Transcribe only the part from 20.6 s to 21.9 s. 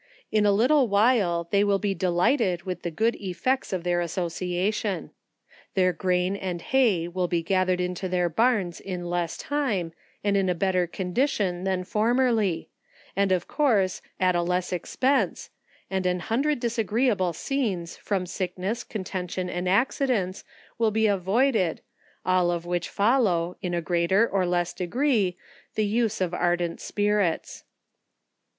will be avoided,